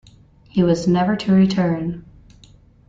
[0.49, 2.03] He was never to return.